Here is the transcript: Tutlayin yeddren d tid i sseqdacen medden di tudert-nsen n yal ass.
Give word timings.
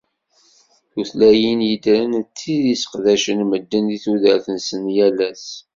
Tutlayin 0.91 1.59
yeddren 1.69 2.11
d 2.23 2.25
tid 2.37 2.63
i 2.73 2.75
sseqdacen 2.77 3.39
medden 3.49 3.85
di 3.89 3.97
tudert-nsen 4.03 4.81
n 4.89 4.93
yal 4.97 5.19
ass. 5.29 5.45